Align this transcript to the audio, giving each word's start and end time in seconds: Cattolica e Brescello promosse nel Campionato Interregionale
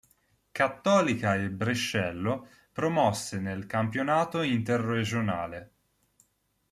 Cattolica 0.51 1.35
e 1.35 1.51
Brescello 1.51 2.47
promosse 2.73 3.39
nel 3.39 3.67
Campionato 3.67 4.41
Interregionale 4.41 5.71